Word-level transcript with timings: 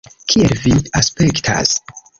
Kiel 0.31 0.55
vi 0.63 0.73
aspektas? 1.03 1.77